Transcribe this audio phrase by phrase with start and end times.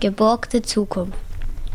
[0.00, 1.18] Geborgte Zukunft.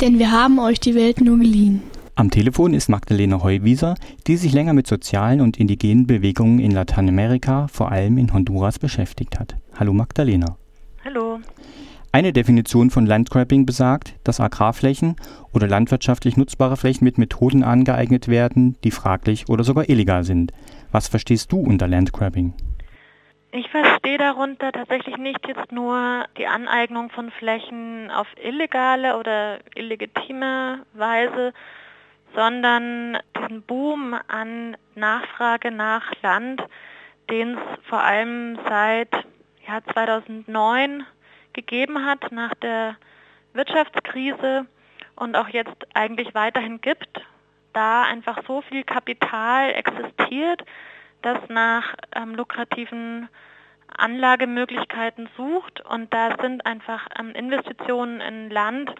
[0.01, 1.83] Denn wir haben euch die Welt nur geliehen.
[2.15, 3.95] Am Telefon ist Magdalena Heuwieser,
[4.27, 9.39] die sich länger mit sozialen und indigenen Bewegungen in Lateinamerika, vor allem in Honduras, beschäftigt
[9.39, 9.55] hat.
[9.79, 10.57] Hallo Magdalena.
[11.03, 11.39] Hallo.
[12.11, 15.15] Eine Definition von Landgrabbing besagt, dass Agrarflächen
[15.53, 20.51] oder landwirtschaftlich nutzbare Flächen mit Methoden angeeignet werden, die fraglich oder sogar illegal sind.
[20.91, 22.53] Was verstehst du unter Landgrabbing?
[23.53, 30.85] Ich verstehe darunter tatsächlich nicht jetzt nur die Aneignung von Flächen auf illegale oder illegitime
[30.93, 31.53] Weise,
[32.33, 36.63] sondern diesen Boom an Nachfrage nach Land,
[37.29, 39.11] den es vor allem seit
[39.67, 41.05] ja, 2009
[41.51, 42.95] gegeben hat nach der
[43.51, 44.65] Wirtschaftskrise
[45.17, 47.19] und auch jetzt eigentlich weiterhin gibt,
[47.73, 50.63] da einfach so viel Kapital existiert,
[51.21, 53.29] das nach ähm, lukrativen
[53.95, 58.93] Anlagemöglichkeiten sucht und da sind einfach ähm, Investitionen in Land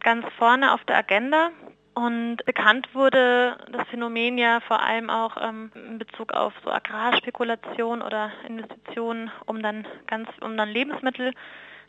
[0.00, 1.50] ganz vorne auf der Agenda.
[1.94, 8.02] Und bekannt wurde das Phänomen ja vor allem auch ähm, in Bezug auf so Agrarspekulation
[8.02, 11.32] oder Investitionen, um dann ganz, um dann Lebensmittel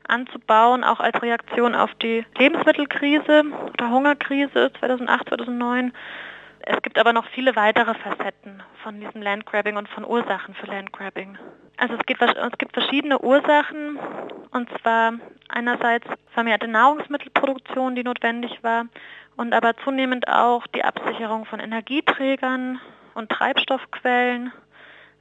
[0.08, 5.92] anzubauen, auch als Reaktion auf die Lebensmittelkrise oder Hungerkrise 2008, 2009.
[6.70, 11.38] Es gibt aber noch viele weitere Facetten von diesem Landgrabbing und von Ursachen für Landgrabbing.
[11.78, 13.98] Also es gibt, es gibt verschiedene Ursachen,
[14.52, 15.14] und zwar
[15.48, 18.88] einerseits vermehrte Nahrungsmittelproduktion, die notwendig war,
[19.38, 22.82] und aber zunehmend auch die Absicherung von Energieträgern
[23.14, 24.52] und Treibstoffquellen,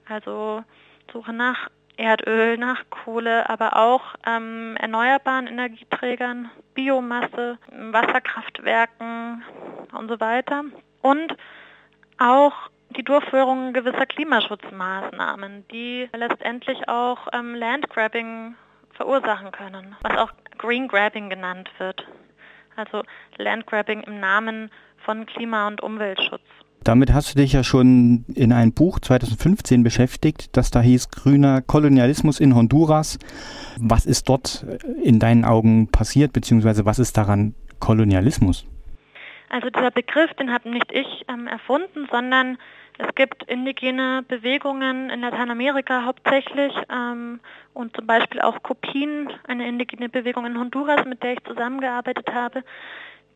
[0.09, 0.65] also
[1.13, 9.45] Suche nach Erdöl, nach Kohle, aber auch ähm, erneuerbaren Energieträgern, Biomasse, Wasserkraftwerken
[9.93, 10.65] und so weiter.
[11.07, 11.37] Und
[12.19, 12.53] auch
[12.97, 18.57] die Durchführung gewisser Klimaschutzmaßnahmen, die letztendlich auch ähm, Landgrabbing
[18.93, 22.05] verursachen können, was auch Green Grabbing genannt wird.
[22.75, 23.03] Also
[23.39, 24.71] Landgrabbing im Namen
[25.05, 26.43] von Klima- und Umweltschutz.
[26.83, 31.63] Damit hast du dich ja schon in einem Buch 2015 beschäftigt, das da hieß Grüner
[31.63, 33.19] Kolonialismus in Honduras.
[33.79, 34.67] Was ist dort
[35.03, 38.67] in deinen Augen passiert, beziehungsweise was ist daran Kolonialismus?
[39.49, 42.59] Also dieser Begriff, den habe nicht ich ähm, erfunden, sondern
[42.99, 47.41] es gibt indigene Bewegungen in Lateinamerika hauptsächlich ähm,
[47.75, 52.65] und zum Beispiel auch Kopien, eine indigene Bewegung in Honduras, mit der ich zusammengearbeitet habe,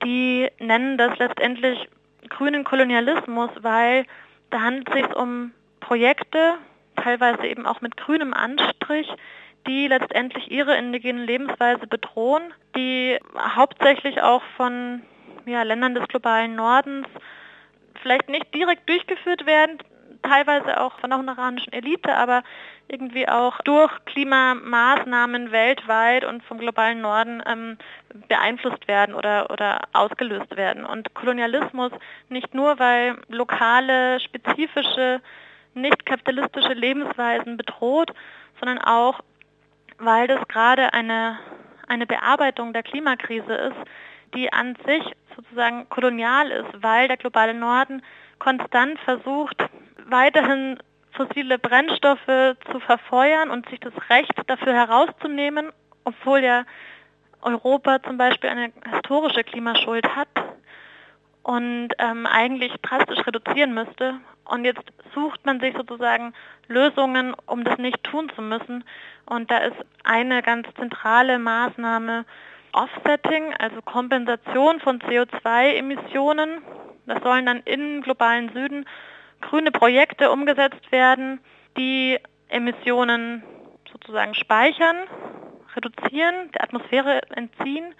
[0.03, 1.89] die nennen das letztendlich
[2.29, 4.07] grünen Kolonialismus, weil
[4.51, 6.55] da handelt es sich um Projekte,
[6.97, 9.09] teilweise eben auch mit grünem Anstrich,
[9.67, 12.43] die letztendlich ihre indigene Lebensweise bedrohen,
[12.77, 15.03] die hauptsächlich auch von
[15.47, 17.07] ja, Ländern des globalen Nordens
[18.03, 19.79] vielleicht nicht direkt durchgeführt werden,
[20.23, 22.43] teilweise auch von der honduranischen Elite, aber
[22.89, 27.79] irgendwie auch durch Klimamaßnahmen weltweit und vom globalen Norden ähm,
[28.29, 30.85] beeinflusst werden oder, oder ausgelöst werden.
[30.85, 31.93] Und Kolonialismus
[32.29, 35.21] nicht nur, weil lokale, spezifische,
[35.75, 38.11] nicht kapitalistische Lebensweisen bedroht,
[38.59, 39.21] sondern auch,
[39.99, 41.39] weil das gerade eine,
[41.87, 43.77] eine Bearbeitung der Klimakrise ist,
[44.35, 45.03] die an sich
[45.37, 48.03] sozusagen kolonial ist, weil der globale Norden
[48.39, 49.57] konstant versucht,
[50.07, 50.79] weiterhin
[51.13, 55.71] fossile Brennstoffe zu verfeuern und sich das Recht dafür herauszunehmen,
[56.05, 56.65] obwohl ja
[57.43, 60.29] Europa zum Beispiel eine historische Klimaschuld hat
[61.43, 64.21] und ähm, eigentlich drastisch reduzieren müsste.
[64.45, 64.83] Und jetzt
[65.15, 66.33] sucht man sich sozusagen
[66.69, 68.85] Lösungen, um das nicht tun zu müssen.
[69.27, 72.25] Und da ist eine ganz zentrale Maßnahme
[72.73, 76.63] Offsetting, also Kompensation von CO2-Emissionen.
[77.07, 78.87] Das sollen dann im globalen Süden
[79.41, 81.41] grüne Projekte umgesetzt werden,
[81.77, 83.43] die Emissionen
[83.91, 84.97] sozusagen speichern,
[85.75, 87.95] reduzieren, der Atmosphäre entziehen,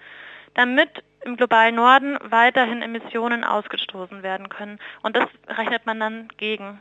[0.53, 4.79] damit im globalen Norden weiterhin Emissionen ausgestoßen werden können.
[5.03, 6.79] Und das rechnet man dann gegen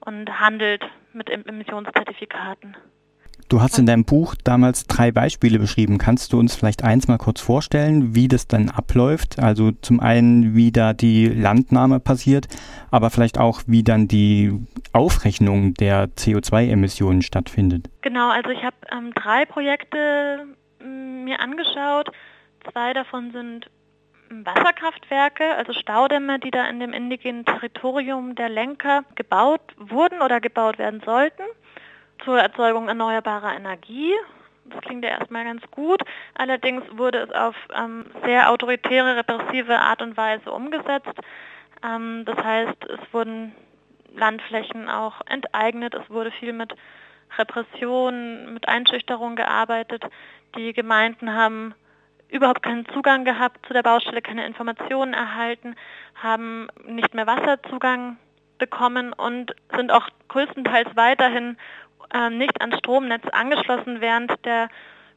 [0.00, 2.76] und handelt mit Emissionszertifikaten.
[3.52, 5.98] Du hast in deinem Buch damals drei Beispiele beschrieben.
[5.98, 9.38] Kannst du uns vielleicht eins mal kurz vorstellen, wie das dann abläuft?
[9.38, 12.48] Also zum einen, wie da die Landnahme passiert,
[12.90, 14.58] aber vielleicht auch, wie dann die
[14.94, 17.90] Aufrechnung der CO2-Emissionen stattfindet.
[18.00, 20.46] Genau, also ich habe ähm, drei Projekte
[20.82, 22.08] mm, mir angeschaut.
[22.72, 23.66] Zwei davon sind
[24.30, 30.78] Wasserkraftwerke, also Staudämme, die da in dem indigenen Territorium der Lenker gebaut wurden oder gebaut
[30.78, 31.42] werden sollten
[32.24, 34.12] zur Erzeugung erneuerbarer Energie.
[34.64, 36.02] Das klingt ja erstmal ganz gut.
[36.34, 41.18] Allerdings wurde es auf ähm, sehr autoritäre, repressive Art und Weise umgesetzt.
[41.84, 43.54] Ähm, das heißt, es wurden
[44.14, 45.94] Landflächen auch enteignet.
[45.94, 46.74] Es wurde viel mit
[47.38, 50.04] Repression, mit Einschüchterung gearbeitet.
[50.56, 51.74] Die Gemeinden haben
[52.28, 55.74] überhaupt keinen Zugang gehabt zu der Baustelle, keine Informationen erhalten,
[56.14, 58.16] haben nicht mehr Wasserzugang
[58.58, 61.56] bekommen und sind auch größtenteils weiterhin
[62.12, 64.68] äh, nicht ans Stromnetz angeschlossen, während der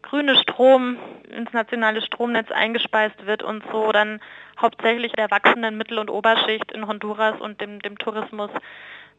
[0.01, 0.97] grüne Strom
[1.29, 4.21] ins nationale Stromnetz eingespeist wird und so dann
[4.59, 8.51] hauptsächlich der wachsenden Mittel- und Oberschicht in Honduras und dem, dem Tourismus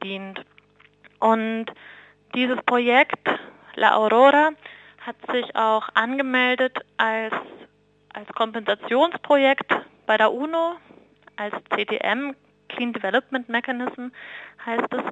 [0.02, 0.40] dient.
[1.18, 1.66] Und
[2.34, 3.28] dieses Projekt
[3.74, 4.50] La Aurora
[5.00, 7.34] hat sich auch angemeldet als,
[8.12, 9.72] als Kompensationsprojekt
[10.06, 10.76] bei der UNO,
[11.36, 12.34] als CDM,
[12.68, 14.08] Clean Development Mechanism
[14.64, 15.02] heißt es,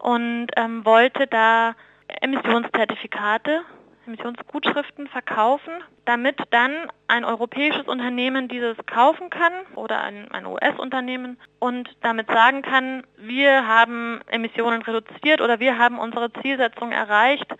[0.00, 1.74] und ähm, wollte da
[2.20, 3.62] Emissionszertifikate
[4.06, 5.72] Emissionsgutschriften verkaufen,
[6.04, 6.72] damit dann
[7.08, 13.66] ein europäisches Unternehmen dieses kaufen kann oder ein, ein US-Unternehmen und damit sagen kann, wir
[13.66, 17.52] haben Emissionen reduziert oder wir haben unsere Zielsetzung erreicht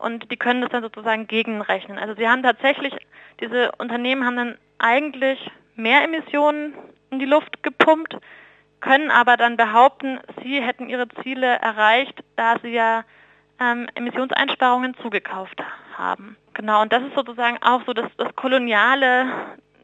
[0.00, 1.98] und die können das dann sozusagen gegenrechnen.
[1.98, 2.94] Also sie haben tatsächlich,
[3.40, 6.74] diese Unternehmen haben dann eigentlich mehr Emissionen
[7.10, 8.16] in die Luft gepumpt,
[8.82, 13.04] können aber dann behaupten, sie hätten ihre Ziele erreicht, da sie ja
[13.58, 15.62] ähm, Emissionseinsparungen zugekauft
[15.96, 16.36] haben.
[16.52, 19.26] Genau, und das ist sozusagen auch so das, das Koloniale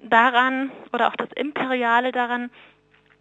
[0.02, 2.50] daran oder auch das Imperiale daran.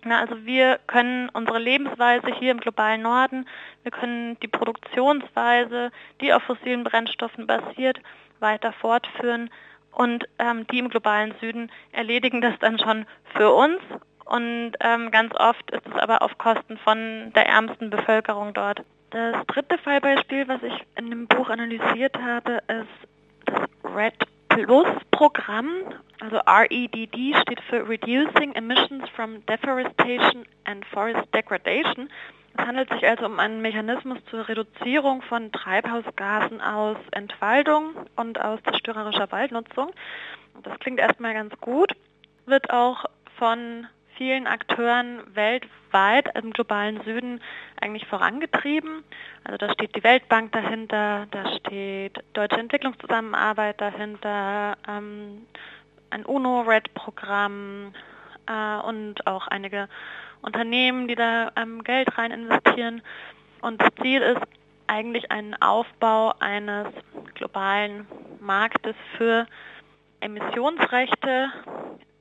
[0.04, 3.48] Na, also wir können unsere Lebensweise hier im globalen Norden,
[3.84, 5.92] wir können die Produktionsweise,
[6.22, 8.00] die auf fossilen Brennstoffen basiert,
[8.40, 9.50] weiter fortführen
[9.92, 13.80] und ähm, die im globalen Süden erledigen das dann schon für uns
[14.30, 18.82] und ähm, ganz oft ist es aber auf Kosten von der ärmsten Bevölkerung dort.
[19.12, 23.08] Das dritte Fallbeispiel, was ich in dem Buch analysiert habe, ist
[23.46, 24.14] das RED
[24.50, 25.70] Plus Programm.
[26.20, 32.10] Also REDD steht für Reducing Emissions from Deforestation and Forest Degradation.
[32.58, 38.60] Es handelt sich also um einen Mechanismus zur Reduzierung von Treibhausgasen aus Entwaldung und aus
[38.64, 39.92] zerstörerischer Waldnutzung.
[40.64, 41.94] Das klingt erstmal ganz gut,
[42.46, 43.06] wird auch
[43.38, 47.40] von vielen Akteuren weltweit im globalen Süden
[47.80, 49.04] eigentlich vorangetrieben.
[49.44, 55.46] Also da steht die Weltbank dahinter, da steht deutsche Entwicklungszusammenarbeit dahinter, ähm,
[56.10, 57.94] ein UNO-RED-Programm
[58.48, 59.88] äh, und auch einige
[60.42, 63.02] Unternehmen, die da ähm, Geld rein investieren.
[63.62, 64.42] Und das Ziel ist
[64.88, 66.88] eigentlich ein Aufbau eines
[67.36, 68.08] globalen
[68.40, 69.46] Marktes für
[70.22, 71.52] Emissionsrechte,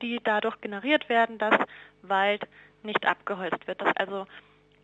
[0.01, 1.55] die dadurch generiert werden, dass
[2.01, 2.47] Wald
[2.83, 4.25] nicht abgeholzt wird, dass also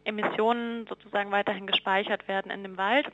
[0.04, 3.08] Emissionen sozusagen weiterhin gespeichert werden in dem Wald,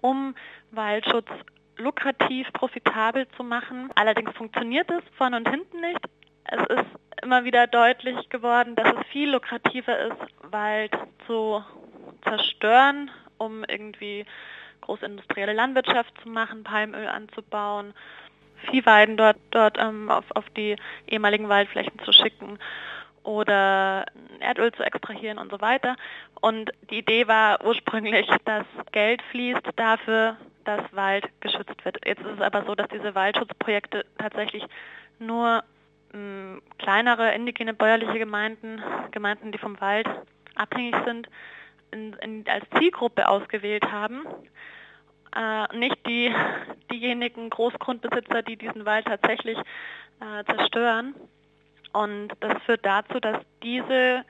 [0.00, 0.34] um
[0.70, 1.28] Waldschutz
[1.76, 3.90] lukrativ, profitabel zu machen.
[3.94, 6.00] Allerdings funktioniert es vorne und hinten nicht.
[6.44, 10.92] Es ist immer wieder deutlich geworden, dass es viel lukrativer ist, Wald
[11.26, 11.64] zu
[12.24, 14.26] zerstören, um irgendwie
[14.80, 17.94] großindustrielle Landwirtschaft zu machen, Palmöl anzubauen,
[18.70, 20.76] Viehweiden dort, dort ähm, auf, auf die
[21.06, 22.58] ehemaligen Waldflächen zu schicken
[23.22, 24.06] oder
[24.40, 25.96] Erdöl zu extrahieren und so weiter.
[26.40, 31.98] Und die Idee war ursprünglich, dass Geld fließt dafür, dass Wald geschützt wird.
[32.04, 34.64] Jetzt ist es aber so, dass diese Waldschutzprojekte tatsächlich
[35.18, 35.62] nur
[36.12, 40.08] mh, hm, kleinere indigene bäuerliche Gemeinden, Gemeinden, die vom Wald
[40.54, 41.28] abhängig sind,
[41.92, 44.22] in, in, als Zielgruppe ausgewählt haben
[45.36, 46.34] äh, nicht die,
[46.92, 49.58] diejenigen Großgrundbesitzer, die diesen Wald tatsächlich
[50.20, 51.14] äh, zerstören.
[51.92, 54.24] Und das führt dazu, dass diese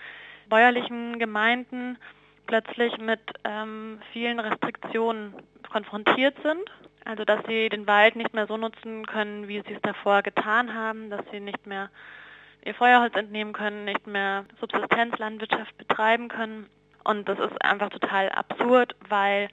[0.48, 1.98] bäuerlichen Gemeinden
[2.46, 5.34] plötzlich mit ähm, vielen Restriktionen
[5.70, 6.70] konfrontiert sind.
[7.04, 10.74] Also dass sie den Wald nicht mehr so nutzen können, wie sie es davor getan
[10.74, 11.90] haben, dass sie nicht mehr
[12.64, 16.68] ihr Feuerholz entnehmen können, nicht mehr Subsistenzlandwirtschaft betreiben können.
[17.04, 19.48] Und das ist einfach total absurd, weil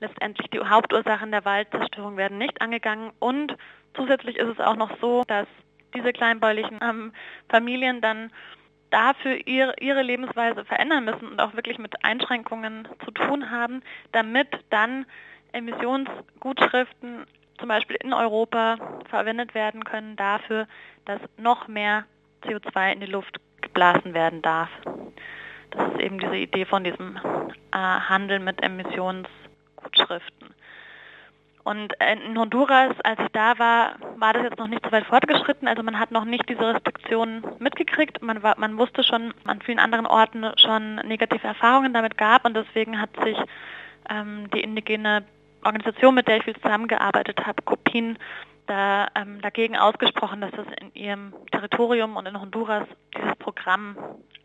[0.00, 3.56] letztendlich die Hauptursachen der Waldzerstörung werden nicht angegangen und
[3.94, 5.46] zusätzlich ist es auch noch so, dass
[5.94, 7.12] diese kleinbäuerlichen ähm,
[7.48, 8.30] Familien dann
[8.90, 14.48] dafür ihre, ihre Lebensweise verändern müssen und auch wirklich mit Einschränkungen zu tun haben, damit
[14.70, 15.06] dann
[15.52, 17.26] Emissionsgutschriften
[17.58, 18.78] zum Beispiel in Europa
[19.08, 20.66] verwendet werden können dafür,
[21.04, 22.04] dass noch mehr
[22.42, 24.70] CO2 in die Luft geblasen werden darf.
[25.70, 27.16] Das ist eben diese Idee von diesem
[27.72, 29.28] äh, Handel mit Emissions
[29.90, 30.54] Gutschriften.
[31.62, 35.68] Und in Honduras, als ich da war, war das jetzt noch nicht so weit fortgeschritten.
[35.68, 38.22] Also man hat noch nicht diese Restriktionen mitgekriegt.
[38.22, 42.54] Man, war, man wusste schon an vielen anderen Orten schon negative Erfahrungen damit gab und
[42.54, 43.36] deswegen hat sich
[44.08, 45.24] ähm, die indigene
[45.62, 48.16] Organisation, mit der ich viel zusammengearbeitet habe, Copin,
[48.66, 53.96] da, ähm, dagegen ausgesprochen, dass das in ihrem Territorium und in Honduras dieses Programm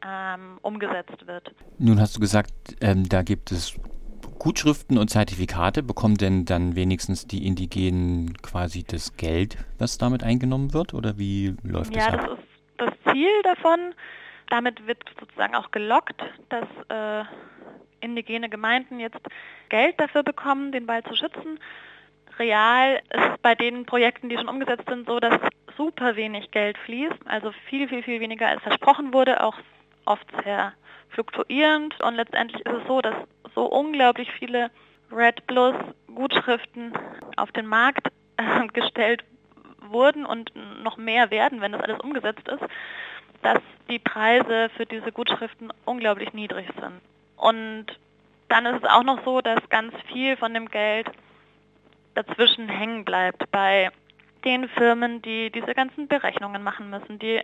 [0.06, 1.54] ähm, umgesetzt wird.
[1.78, 3.80] Nun hast du gesagt, ähm, da gibt es
[4.46, 10.72] Gutschriften und Zertifikate, bekommen denn dann wenigstens die Indigenen quasi das Geld, was damit eingenommen
[10.72, 10.94] wird?
[10.94, 12.22] Oder wie läuft ja, das?
[12.22, 12.48] Ja, das ist
[12.78, 13.96] das Ziel davon.
[14.52, 17.26] Damit wird sozusagen auch gelockt, dass äh,
[18.02, 19.18] indigene Gemeinden jetzt
[19.70, 21.60] Geld dafür bekommen, den Wald zu schützen.
[22.38, 25.40] Real ist es bei den Projekten, die schon umgesetzt sind, so, dass
[25.76, 29.56] super wenig Geld fließt, also viel, viel, viel weniger als versprochen wurde, auch
[30.06, 30.74] oft sehr
[31.10, 32.00] fluktuierend.
[32.04, 33.16] Und letztendlich ist es so, dass
[33.56, 34.70] so unglaublich viele
[35.12, 35.76] Red Plus
[36.14, 36.94] Gutschriften
[37.38, 38.08] auf den Markt
[38.38, 39.24] äh, gestellt
[39.90, 40.52] wurden und
[40.84, 42.64] noch mehr werden, wenn das alles umgesetzt ist,
[43.42, 43.60] dass
[43.90, 47.02] die Preise für diese Gutschriften unglaublich niedrig sind.
[47.38, 47.86] Und
[48.50, 51.08] dann ist es auch noch so, dass ganz viel von dem Geld
[52.16, 53.92] dazwischen hängen bleibt bei
[54.46, 57.42] den Firmen, die diese ganzen Berechnungen machen müssen, die,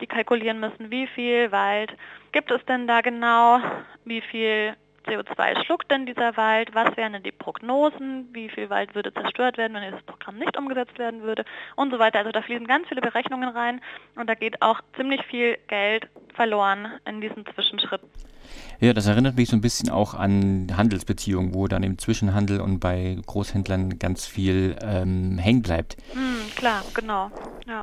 [0.00, 1.92] die kalkulieren müssen, wie viel Wald
[2.32, 3.60] gibt es denn da genau,
[4.04, 4.74] wie viel
[5.08, 9.56] CO2 schluckt denn dieser Wald, was wären denn die Prognosen, wie viel Wald würde zerstört
[9.58, 11.44] werden, wenn dieses Programm nicht umgesetzt werden würde
[11.76, 12.18] und so weiter.
[12.18, 13.80] Also da fließen ganz viele Berechnungen rein
[14.16, 18.08] und da geht auch ziemlich viel Geld verloren in diesen Zwischenschritten.
[18.80, 22.78] Ja, das erinnert mich so ein bisschen auch an Handelsbeziehungen, wo dann im Zwischenhandel und
[22.78, 25.96] bei Großhändlern ganz viel ähm, hängen bleibt.
[26.12, 27.30] Hm, klar, genau.
[27.66, 27.82] Ja.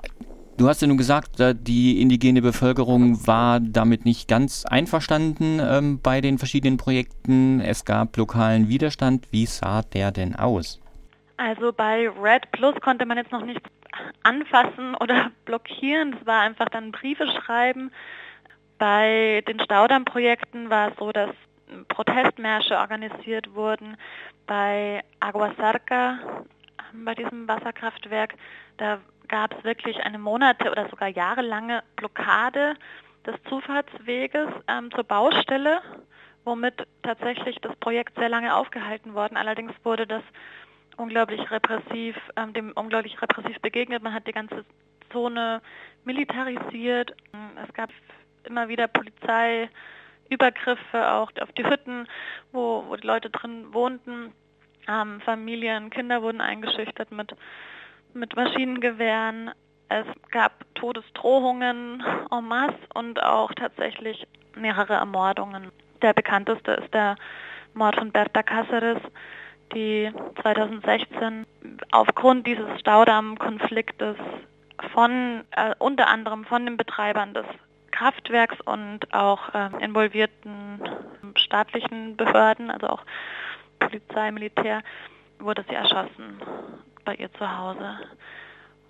[0.58, 6.22] Du hast ja nun gesagt, die indigene Bevölkerung war damit nicht ganz einverstanden ähm, bei
[6.22, 7.60] den verschiedenen Projekten.
[7.60, 9.28] Es gab lokalen Widerstand.
[9.32, 10.80] Wie sah der denn aus?
[11.36, 13.70] Also bei Red Plus konnte man jetzt noch nichts
[14.24, 16.16] anfassen oder blockieren.
[16.20, 17.92] Es war einfach dann Briefe schreiben.
[18.78, 21.32] Bei den Staudammprojekten war es so, dass
[21.90, 23.98] Protestmärsche organisiert wurden.
[24.48, 26.20] Bei Aguasarca,
[27.04, 28.36] bei diesem Wasserkraftwerk,
[28.78, 32.76] da gab es wirklich eine Monate oder sogar jahrelange Blockade
[33.26, 35.82] des Zufahrtsweges ähm, zur Baustelle,
[36.44, 39.36] womit tatsächlich das Projekt sehr lange aufgehalten worden.
[39.36, 40.22] Allerdings wurde das
[40.98, 44.04] unglaublich repressiv, ähm, dem unglaublich repressiv begegnet.
[44.04, 44.66] Man hat die ganze
[45.12, 45.62] Zone
[46.04, 47.16] militarisiert.
[47.68, 47.90] Es gab
[48.44, 52.08] immer wieder Polizeiübergriffe auch auf die Hütten,
[52.52, 54.34] wo, wo die Leute drin wohnten.
[54.88, 57.36] Ähm, Familien, Kinder wurden eingeschüchtert mit
[58.16, 59.52] mit Maschinengewehren.
[59.90, 64.26] Es gab Todesdrohungen en masse und auch tatsächlich
[64.56, 65.72] mehrere Ermordungen.
[66.02, 67.16] Der bekannteste ist der
[67.76, 69.00] Mord von Berta Cáceres,
[69.74, 70.12] die
[70.42, 71.46] 2016
[71.92, 74.16] aufgrund dieses Staudammkonfliktes
[74.94, 77.46] von äh, unter anderem von den Betreibern des
[77.92, 80.82] Kraftwerks und auch äh, involvierten
[81.36, 83.02] staatlichen Behörden, also auch
[83.80, 84.82] Polizei, Militär,
[85.40, 86.42] wurde sie erschossen
[87.04, 88.00] bei ihr zu Hause.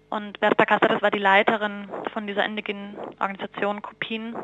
[0.10, 4.36] Und Berta Cáceres war die Leiterin von dieser indigenen Organisation Kupin.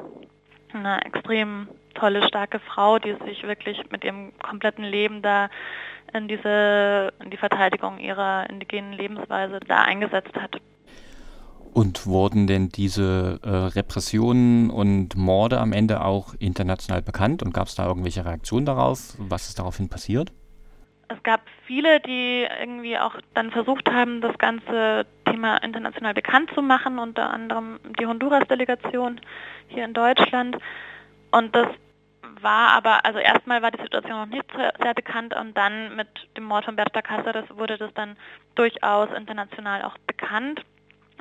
[0.73, 5.49] Eine extrem tolle, starke Frau, die sich wirklich mit ihrem kompletten Leben da
[6.13, 10.59] in diese, in die Verteidigung ihrer indigenen Lebensweise da eingesetzt hat.
[11.73, 17.67] Und wurden denn diese äh, Repressionen und Morde am Ende auch international bekannt und gab
[17.67, 19.15] es da irgendwelche Reaktionen darauf?
[19.17, 20.33] Was ist daraufhin passiert?
[21.07, 26.61] Es gab viele, die irgendwie auch dann versucht haben, das ganze Thema international bekannt zu
[26.61, 29.21] machen, unter anderem die Honduras-Delegation
[29.69, 30.57] hier in Deutschland.
[31.31, 31.67] Und das
[32.41, 34.45] war aber, also erstmal war die Situation noch nicht
[34.81, 38.17] sehr bekannt und dann mit dem Mord von Berta Cáceres wurde das dann
[38.55, 40.61] durchaus international auch bekannt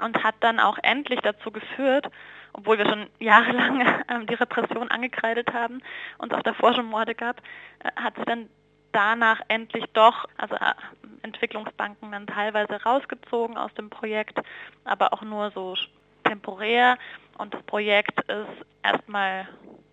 [0.00, 2.06] und hat dann auch endlich dazu geführt,
[2.52, 5.82] obwohl wir schon jahrelang äh, die Repression angekreidet haben
[6.18, 7.40] und es auch davor schon Morde gab,
[7.80, 8.48] äh, hat sich dann
[8.92, 10.74] danach endlich doch, also äh,
[11.22, 14.38] Entwicklungsbanken dann teilweise rausgezogen aus dem Projekt,
[14.84, 15.76] aber auch nur so
[16.24, 16.96] temporär.
[17.38, 19.48] Und das Projekt ist erstmal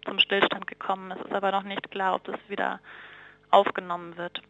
[0.06, 1.12] zum Stillstand gekommen.
[1.12, 2.80] Es ist aber noch nicht klar, ob das wieder
[3.52, 4.42] aufgenommen wird.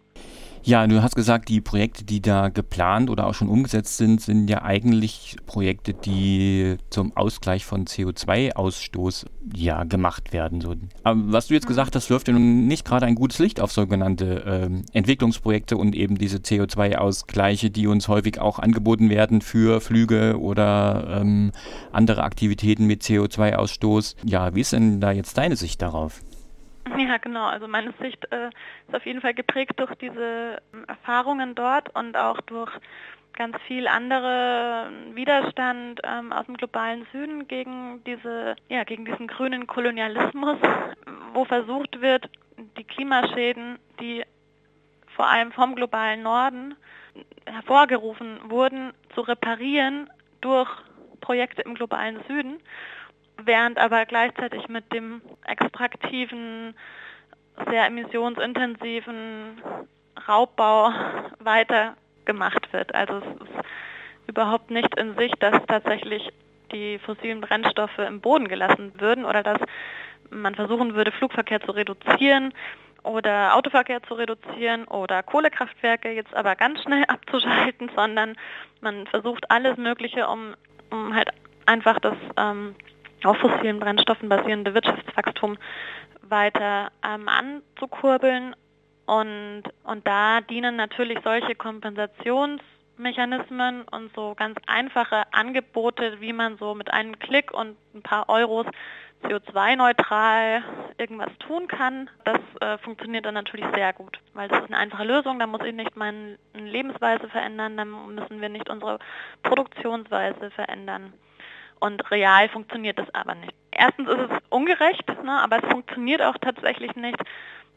[0.63, 4.49] Ja, du hast gesagt, die Projekte, die da geplant oder auch schon umgesetzt sind, sind
[4.49, 10.61] ja eigentlich Projekte, die zum Ausgleich von CO2-Ausstoß ja gemacht werden.
[10.61, 10.75] So.
[11.03, 13.71] Aber was du jetzt gesagt hast, wirft ja nun nicht gerade ein gutes Licht auf
[13.71, 20.39] sogenannte ähm, Entwicklungsprojekte und eben diese CO2-Ausgleiche, die uns häufig auch angeboten werden für Flüge
[20.39, 21.51] oder ähm,
[21.91, 24.15] andere Aktivitäten mit CO2-Ausstoß.
[24.25, 26.21] Ja, wie ist denn da jetzt deine Sicht darauf?
[26.97, 27.45] Ja, genau.
[27.45, 28.49] Also meine Sicht äh,
[28.87, 32.71] ist auf jeden Fall geprägt durch diese ähm, Erfahrungen dort und auch durch
[33.33, 39.67] ganz viel andere Widerstand ähm, aus dem globalen Süden gegen diese, ja, gegen diesen grünen
[39.67, 40.57] Kolonialismus,
[41.33, 42.29] wo versucht wird,
[42.77, 44.23] die Klimaschäden, die
[45.15, 46.75] vor allem vom globalen Norden
[47.45, 50.09] hervorgerufen wurden, zu reparieren
[50.41, 50.69] durch
[51.21, 52.59] Projekte im globalen Süden
[53.43, 56.75] während aber gleichzeitig mit dem extraktiven
[57.69, 59.61] sehr emissionsintensiven
[60.27, 60.91] Raubbau
[61.39, 62.93] weitergemacht wird.
[62.93, 63.65] Also es ist
[64.27, 66.31] überhaupt nicht in sich, dass tatsächlich
[66.71, 69.59] die fossilen Brennstoffe im Boden gelassen würden oder dass
[70.29, 72.53] man versuchen würde, Flugverkehr zu reduzieren
[73.03, 78.35] oder Autoverkehr zu reduzieren oder Kohlekraftwerke jetzt aber ganz schnell abzuschalten, sondern
[78.81, 80.55] man versucht alles Mögliche, um,
[80.91, 81.29] um halt
[81.65, 82.75] einfach das ähm,
[83.23, 85.57] auf fossilen Brennstoffen basierende Wirtschaftswachstum
[86.21, 88.55] weiter ähm, anzukurbeln.
[89.05, 96.75] Und, und da dienen natürlich solche Kompensationsmechanismen und so ganz einfache Angebote, wie man so
[96.75, 98.65] mit einem Klick und ein paar Euros
[99.23, 100.63] CO2-neutral
[100.97, 105.03] irgendwas tun kann, das äh, funktioniert dann natürlich sehr gut, weil das ist eine einfache
[105.03, 108.99] Lösung, da muss ich nicht meine Lebensweise verändern, dann müssen wir nicht unsere
[109.43, 111.13] Produktionsweise verändern.
[111.79, 113.53] Und real funktioniert das aber nicht.
[113.71, 117.17] Erstens ist es ungerecht, ne, aber es funktioniert auch tatsächlich nicht.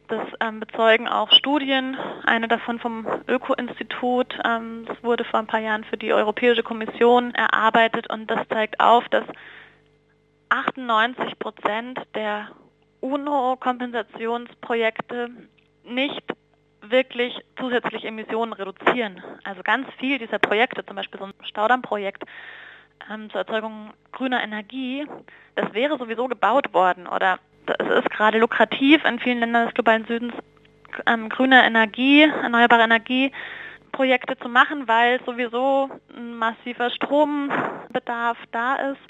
[0.07, 4.35] Das ähm, bezeugen auch Studien, eine davon vom Öko-Institut.
[4.43, 8.81] Ähm, das wurde vor ein paar Jahren für die Europäische Kommission erarbeitet und das zeigt
[8.81, 9.23] auf, dass
[10.49, 12.49] 98 Prozent der
[12.99, 15.29] UNO-Kompensationsprojekte
[15.85, 16.23] nicht
[16.81, 19.21] wirklich zusätzlich Emissionen reduzieren.
[19.43, 22.23] Also ganz viel dieser Projekte, zum Beispiel so ein Staudammprojekt
[23.09, 25.05] ähm, zur Erzeugung grüner Energie,
[25.55, 30.05] das wäre sowieso gebaut worden oder es ist gerade lukrativ in vielen Ländern des globalen
[30.05, 30.33] Südens
[31.05, 39.01] ähm, grüne Energie, erneuerbare Energieprojekte zu machen, weil sowieso ein massiver Strombedarf da ist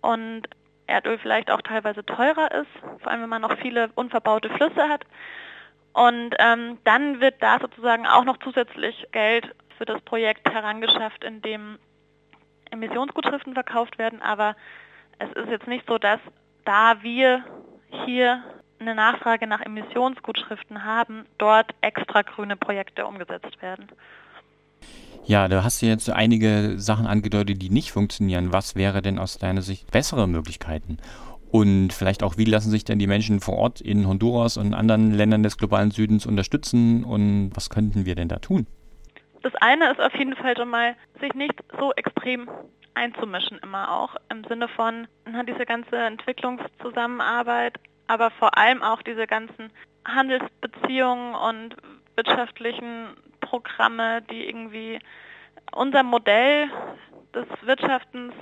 [0.00, 0.42] und
[0.86, 5.04] Erdöl vielleicht auch teilweise teurer ist, vor allem wenn man noch viele unverbaute Flüsse hat.
[5.94, 11.40] Und ähm, dann wird da sozusagen auch noch zusätzlich Geld für das Projekt herangeschafft, in
[11.40, 11.78] dem
[12.70, 14.22] Emissionsgutschriften verkauft werden.
[14.22, 14.56] Aber
[15.18, 16.20] es ist jetzt nicht so, dass
[16.64, 17.44] da wir
[18.06, 18.42] hier
[18.78, 23.88] eine Nachfrage nach Emissionsgutschriften haben, dort extra grüne Projekte umgesetzt werden.
[25.26, 28.52] Ja, da hast du jetzt einige Sachen angedeutet, die nicht funktionieren.
[28.52, 30.98] Was wäre denn aus deiner Sicht bessere Möglichkeiten?
[31.50, 35.12] Und vielleicht auch, wie lassen sich denn die Menschen vor Ort in Honduras und anderen
[35.12, 38.66] Ländern des globalen Südens unterstützen und was könnten wir denn da tun?
[39.44, 42.48] Das eine ist auf jeden Fall schon mal, sich nicht so extrem
[42.94, 49.26] einzumischen immer auch im Sinne von na, diese ganze Entwicklungszusammenarbeit, aber vor allem auch diese
[49.26, 49.70] ganzen
[50.06, 51.76] Handelsbeziehungen und
[52.16, 53.08] wirtschaftlichen
[53.40, 54.98] Programme, die irgendwie
[55.72, 56.70] unser Modell
[57.34, 58.32] des Wirtschaftens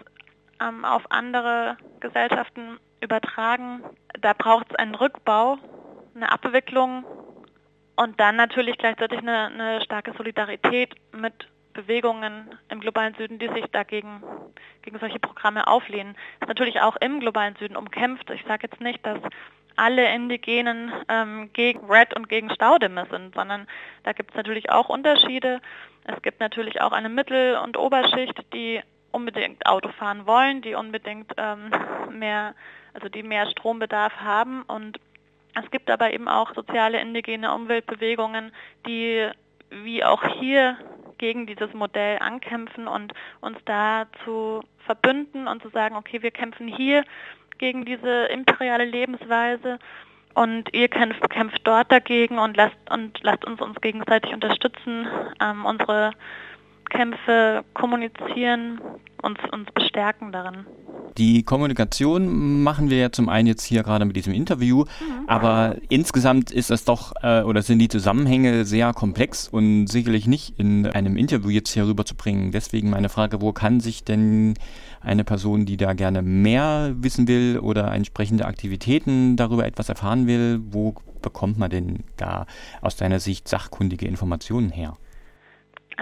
[0.61, 3.83] ähm, auf andere Gesellschaften übertragen.
[4.21, 5.59] Da braucht es einen Rückbau,
[6.15, 7.05] eine Abwicklung
[7.97, 11.33] und dann natürlich gleichzeitig eine, eine starke Solidarität mit
[11.73, 14.23] Bewegungen im globalen Süden, die sich dagegen
[14.83, 16.17] gegen solche Programme auflehnen.
[16.41, 18.29] Ist natürlich auch im globalen Süden umkämpft.
[18.31, 19.19] Ich sage jetzt nicht, dass
[19.77, 23.67] alle Indigenen ähm, gegen Red und gegen Staudämme sind, sondern
[24.05, 25.61] da gibt es natürlich auch Unterschiede.
[26.05, 31.33] Es gibt natürlich auch eine Mittel- und Oberschicht, die unbedingt Auto fahren wollen, die unbedingt
[31.37, 31.71] ähm,
[32.11, 32.55] mehr,
[32.95, 34.99] also die mehr Strombedarf haben und
[35.55, 38.53] es gibt aber eben auch soziale indigene Umweltbewegungen,
[38.87, 39.29] die
[39.71, 40.77] wie auch hier
[41.19, 46.67] gegen dieses Modell ankämpfen und uns da zu verbünden und zu sagen, okay, wir kämpfen
[46.67, 47.05] hier
[47.59, 49.79] gegen diese imperiale Lebensweise
[50.35, 55.07] und ihr kämpft, kämpft dort dagegen und lasst, und lasst uns uns gegenseitig unterstützen,
[55.41, 56.13] ähm, unsere
[56.93, 58.81] Kämpfe kommunizieren,
[59.23, 60.67] uns, uns bestärken darin.
[61.19, 65.29] Die Kommunikation machen wir ja zum einen jetzt hier gerade mit diesem Interview, mhm.
[65.29, 70.59] aber insgesamt ist das doch äh, oder sind die Zusammenhänge sehr komplex und sicherlich nicht
[70.59, 72.51] in einem Interview jetzt hier rüberzubringen.
[72.51, 74.55] Deswegen meine Frage, wo kann sich denn
[75.03, 80.61] eine Person, die da gerne mehr wissen will oder entsprechende Aktivitäten darüber etwas erfahren will,
[80.71, 82.47] wo bekommt man denn da
[82.81, 84.97] aus deiner Sicht sachkundige Informationen her?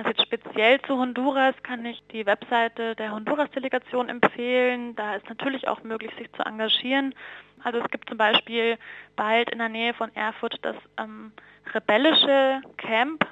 [0.00, 4.96] Also jetzt speziell zu Honduras kann ich die Webseite der Honduras-Delegation empfehlen.
[4.96, 7.14] Da ist natürlich auch möglich, sich zu engagieren.
[7.62, 8.78] Also es gibt zum Beispiel
[9.14, 11.32] bald in der Nähe von Erfurt das ähm,
[11.74, 13.26] rebellische Camp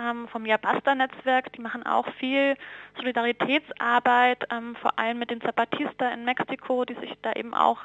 [0.00, 1.52] ähm, vom Yabasta-Netzwerk.
[1.52, 2.56] Die machen auch viel
[2.96, 7.80] Solidaritätsarbeit, ähm, vor allem mit den Zapatista in Mexiko, die sich da eben auch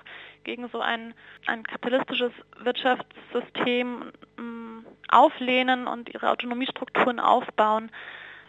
[0.46, 1.14] gegen so ein,
[1.48, 2.32] ein kapitalistisches
[2.64, 4.61] Wirtschaftssystem ähm,
[5.10, 7.92] auflehnen und ihre Autonomiestrukturen aufbauen.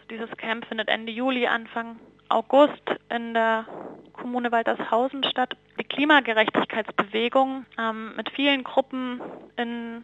[0.09, 3.65] Dieses Camp findet Ende Juli, Anfang August in der
[4.13, 5.55] Kommune Waltershausen statt.
[5.79, 9.21] Die Klimagerechtigkeitsbewegung ähm, mit vielen Gruppen
[9.57, 10.03] in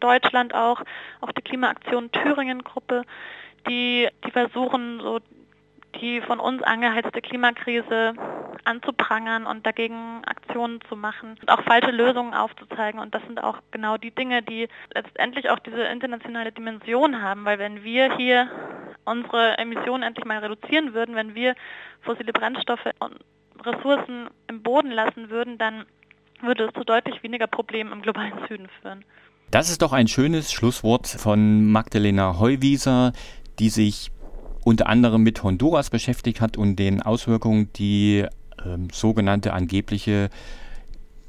[0.00, 0.82] Deutschland auch,
[1.20, 3.02] auch die Klimaaktion Thüringen-Gruppe,
[3.68, 5.20] die, die versuchen, so
[6.00, 8.14] die von uns angeheizte Klimakrise
[8.64, 13.00] anzuprangern und dagegen Aktionen zu machen und auch falsche Lösungen aufzuzeigen.
[13.00, 17.58] Und das sind auch genau die Dinge, die letztendlich auch diese internationale Dimension haben, weil
[17.58, 18.48] wenn wir hier
[19.04, 21.54] unsere Emissionen endlich mal reduzieren würden, wenn wir
[22.02, 23.18] fossile Brennstoffe und
[23.64, 25.84] Ressourcen im Boden lassen würden, dann
[26.42, 29.04] würde es zu deutlich weniger Problemen im globalen Süden führen.
[29.50, 33.12] Das ist doch ein schönes Schlusswort von Magdalena Heuwieser,
[33.58, 34.10] die sich
[34.64, 38.26] unter anderem mit Honduras beschäftigt hat und den Auswirkungen, die
[38.64, 40.30] ähm, sogenannte angebliche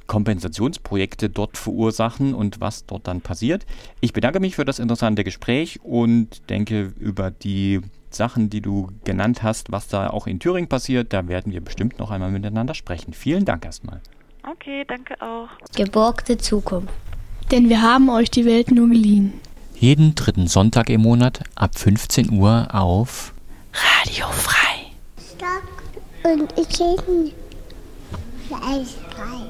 [0.07, 3.65] Kompensationsprojekte dort verursachen und was dort dann passiert.
[4.01, 9.43] Ich bedanke mich für das interessante Gespräch und denke über die Sachen, die du genannt
[9.43, 13.13] hast, was da auch in Thüringen passiert, da werden wir bestimmt noch einmal miteinander sprechen.
[13.13, 13.99] Vielen Dank erstmal.
[14.49, 15.49] Okay, danke auch.
[15.75, 16.93] Geborgte Zukunft.
[17.51, 19.33] Denn wir haben euch die Welt nur geliehen.
[19.75, 23.33] Jeden dritten Sonntag im Monat ab 15 Uhr auf
[23.73, 24.84] Radio Frei.
[26.25, 26.67] Und ich
[28.57, 29.45] Eisfrei.